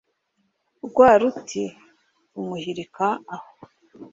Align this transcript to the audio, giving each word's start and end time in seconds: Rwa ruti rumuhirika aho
Rwa 0.85 1.09
ruti 1.19 1.63
rumuhirika 2.33 3.05
aho 3.33 3.49